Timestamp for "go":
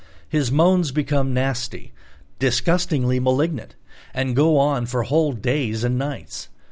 4.35-4.57